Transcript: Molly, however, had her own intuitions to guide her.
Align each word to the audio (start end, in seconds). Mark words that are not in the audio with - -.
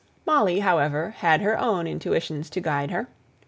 Molly, 0.25 0.61
however, 0.61 1.11
had 1.19 1.41
her 1.41 1.59
own 1.59 1.85
intuitions 1.85 2.49
to 2.49 2.59
guide 2.59 2.89
her. 2.89 3.07